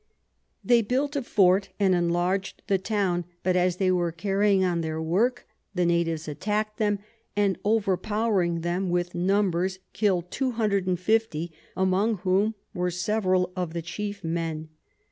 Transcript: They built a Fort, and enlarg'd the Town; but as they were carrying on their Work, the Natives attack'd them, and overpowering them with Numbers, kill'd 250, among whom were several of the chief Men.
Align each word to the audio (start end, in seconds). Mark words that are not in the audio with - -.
They 0.63 0.81
built 0.81 1.15
a 1.15 1.21
Fort, 1.21 1.69
and 1.79 1.93
enlarg'd 1.93 2.63
the 2.65 2.79
Town; 2.79 3.23
but 3.43 3.55
as 3.55 3.75
they 3.75 3.91
were 3.91 4.11
carrying 4.11 4.63
on 4.63 4.81
their 4.81 4.99
Work, 4.99 5.45
the 5.75 5.85
Natives 5.85 6.27
attack'd 6.27 6.79
them, 6.79 6.97
and 7.35 7.59
overpowering 7.63 8.61
them 8.61 8.89
with 8.89 9.13
Numbers, 9.13 9.77
kill'd 9.93 10.31
250, 10.31 11.51
among 11.77 12.15
whom 12.17 12.55
were 12.73 12.89
several 12.89 13.51
of 13.55 13.73
the 13.73 13.83
chief 13.83 14.23
Men. 14.23 14.69